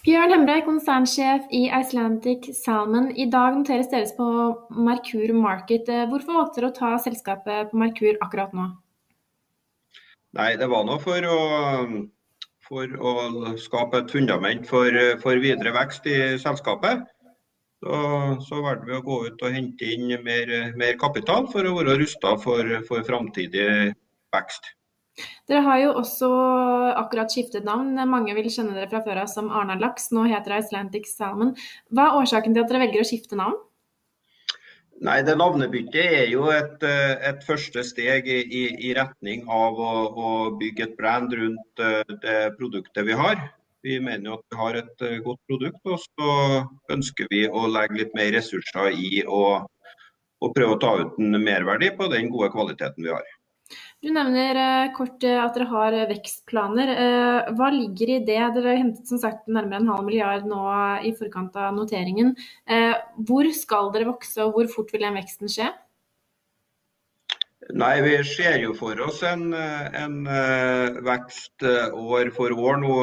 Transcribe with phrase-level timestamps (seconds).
[0.00, 3.10] Bjørn Hembre, konsernsjef i Icelandic Salmon.
[3.12, 4.28] I dag noteres deres på
[4.72, 5.90] Merkur Market.
[6.08, 8.70] Hvorfor valgte dere å ta selskapet på Merkur akkurat nå?
[10.38, 11.28] Nei, det var nå for
[12.70, 13.12] for å
[13.58, 17.02] skape et fundament for, for videre vekst i selskapet.
[17.80, 17.96] Så,
[18.46, 21.98] så valgte vi å gå ut og hente inn mer, mer kapital for å være
[22.00, 23.70] rusta for, for framtidig
[24.32, 24.76] vekst.
[25.50, 26.28] Dere har jo også
[27.00, 27.96] akkurat skiftet navn.
[28.10, 30.10] Mange vil kjenne dere fra før av som Arna Laks.
[30.14, 31.56] Nå heter det Icelandic Salmon.
[31.90, 33.58] Hva er årsaken til at dere velger å skifte navn?
[35.00, 39.92] Nei, det Navnebyttet er jo et, et første steg i, i, i retning av å,
[40.12, 43.40] å, bygge et brand rundt eh, det produktet vi har.
[43.80, 46.34] Vi mener jo at vi har et eh, godt produkt, og så
[46.92, 51.40] ønsker vi å legge litt mer ressurser i å, å prøve å ta ut en
[51.48, 53.24] merverdi på den gode kvaliteten vi har.
[54.00, 56.92] Du nevner eh, kort eh, at dere har eh, vekstplaner.
[57.56, 58.38] Hva ligger i det?
[58.56, 60.62] Dere har hentet som sagt nærmere en halv milliard nå
[61.04, 62.32] i forkant av noteringen.
[63.28, 65.68] Hvor skal dere vokse, og hvor fort vil den veksten skje?
[67.76, 70.16] Nei, Vi ser jo for oss en, en
[71.06, 72.96] vekst år for år nå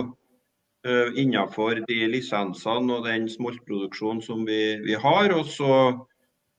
[0.87, 5.33] innenfor de lisensene og den smoltproduksjonen som vi, vi har.
[5.35, 5.71] og så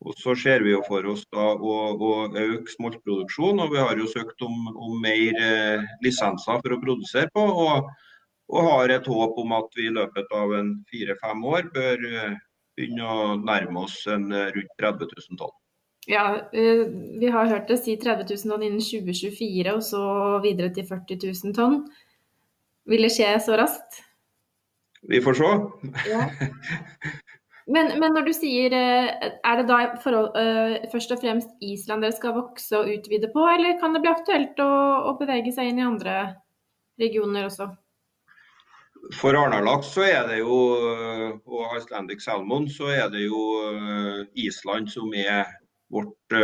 [0.07, 3.99] og Så ser vi jo for oss da å, å øke smoltproduksjonen, og vi har
[3.99, 7.43] jo søkt om, om mer eh, lisenser for å produsere på.
[7.43, 7.89] Og,
[8.53, 12.37] og, har et håp om at vi i løpet av en fire-fem år bør eh,
[12.79, 15.57] begynne å nærme oss en eh, rundt 30 000 tonn.
[16.09, 16.87] Ja, eh,
[17.19, 20.05] vi har hørt det si 30 000 tonn innen 2024, og så
[20.47, 21.81] videre til 40 000 tonn.
[22.89, 24.05] Vil det skje så raskt?
[25.11, 25.51] Vi får se.
[26.09, 26.29] Ja.
[27.69, 29.09] Men, men, når du sier eh,
[29.45, 33.45] Er det da forhold, uh, først og fremst Island dere skal vokse og utvide på,
[33.45, 34.71] eller kan det bli aktuelt å,
[35.11, 36.17] å bevege seg inn i andre
[37.01, 37.69] regioner også?
[39.15, 40.57] For Arnalaks så er det jo,
[41.47, 45.47] og Icelandic Salmon, så er det jo eh, Island som er
[45.93, 46.35] vårt,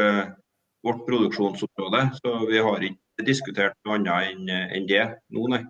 [0.87, 2.05] vårt produksjonsområde.
[2.21, 5.03] Så vi har ikke diskutert noe annet enn det
[5.35, 5.65] nå, nei.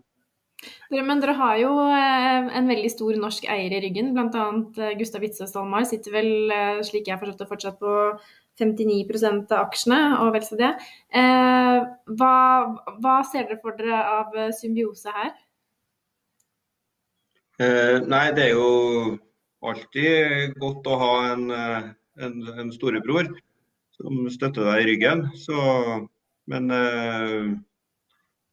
[0.94, 4.46] Men dere har jo eh, en veldig stor norsk eier i ryggen, bl.a.
[4.78, 7.94] Eh, Gustav Witzøe Stalmar sitter vel, eh, slik jeg forstått det, fortsatt på
[8.60, 10.70] 59% av aksjene, og vel så det.
[11.10, 12.34] Hva,
[13.02, 15.32] hva, ser dere for dere av symbiose her?
[17.58, 19.16] Eh, nei, det er jo
[19.66, 23.32] alltid godt å ha en, en, en storebror
[23.98, 25.26] som støtter deg i ryggen.
[25.34, 25.58] Så,
[26.50, 27.54] men Eh,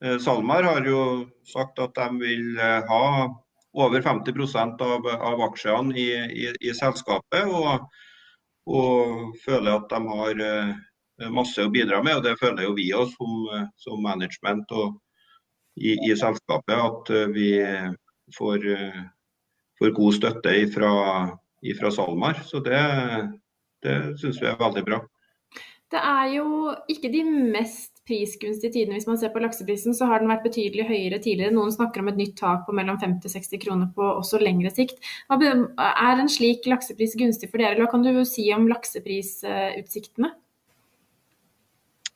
[0.01, 1.01] SalMar har jo
[1.45, 3.03] sagt at de vil eh, ha
[3.71, 6.07] over 50% av, av aksjene i,
[6.45, 7.45] i, i selskapet.
[7.45, 7.85] Og,
[8.65, 12.17] og, føler at de har eh, masse å bidra med.
[12.17, 13.45] og Det føler jo vi òg som,
[13.77, 14.97] som, management og
[15.77, 16.75] i, i, selskapet.
[16.81, 17.53] At vi
[18.33, 18.67] får,
[19.77, 22.41] får god støtte fra SalMar.
[22.49, 22.81] Så det,
[23.85, 25.03] det syns vi er veldig bra.
[25.91, 26.45] Det er jo
[26.91, 28.95] ikke de mest prisgunstige tidene.
[28.95, 31.53] Hvis man ser på lakseprisen, så har den vært betydelig høyere tidligere.
[31.55, 34.71] Noen snakker om et nytt tak på mellom 50 og 60 kroner på også lengre
[34.73, 35.01] sikt.
[35.31, 40.31] Er en slik laksepris gunstig for dere, eller hva kan du si om lakseprisutsiktene?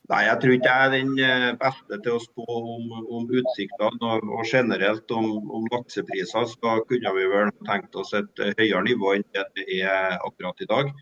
[0.06, 3.98] Nei, Jeg tror ikke jeg er den eh, beste til å spå om, om utsiktene.
[4.06, 8.84] Og, og generelt om, om, laksepriser så kunne vi vel tenkt oss et eh, høyere
[8.86, 10.92] nivå enn det er akkurat i dag.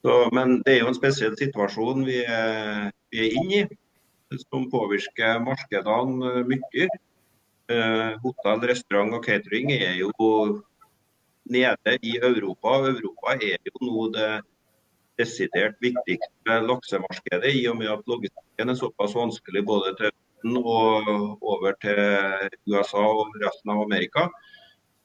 [0.00, 4.68] Så, men det er jo en spesiell situasjon vi er, vi er inne i som
[4.70, 6.86] påvirker markedene eh, mye.
[7.70, 10.10] Eh, hotell, restaurant og catering er jo
[11.50, 12.78] nede i Europa.
[12.90, 14.30] Europa er jo nå det
[15.20, 21.10] desidert viktigste laksemarkedet, i og med at logistikken er såpass vanskelig både til Østen og
[21.42, 22.00] over til
[22.70, 24.30] USA og resten av Amerika.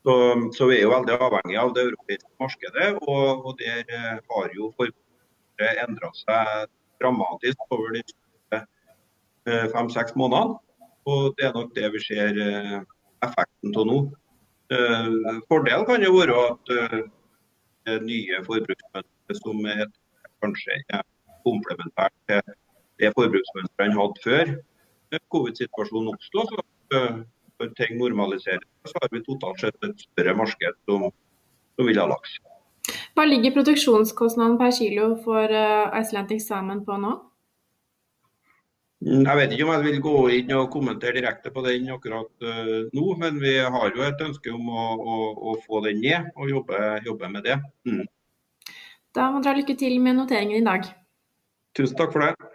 [0.05, 0.13] Så,
[0.53, 2.89] så vi er jo veldig avhengig av det europeiske markedet.
[3.09, 6.67] Og, og der eh, har jo forbruket endra seg
[7.01, 10.59] dramatisk over de siste eh, fem-seks månedene.
[11.09, 12.77] Og det er nok det vi ser eh,
[13.25, 13.99] effekten av nå.
[15.45, 16.69] Fordelen kan jo være at
[18.01, 19.83] nye forbruksmønsteret som er
[20.41, 21.03] kanskje er
[21.45, 22.41] komplementært til
[22.97, 24.55] det forbruksmønsteret en hadde før
[25.35, 26.47] covid-situasjonen oppsto.
[27.61, 31.07] Når ting normaliseres, så har vi totalt sett et større marked som,
[31.75, 32.39] som vil ha laks.
[33.15, 37.15] Hva ligger produksjonskostnaden per kilo for uh, Icelandic Salmon på nå?
[39.05, 42.89] Jeg vet ikke om jeg vil gå inn og kommentere direkte på den akkurat uh,
[42.95, 45.15] nå, men vi har jo et ønske om å, å,
[45.51, 47.57] å få den ned og jobbe, jobbe med det.
[47.87, 48.05] Mm.
[49.15, 50.87] Da må dere ha lykke til med noteringen i dag.
[51.75, 52.54] Tusen takk for det.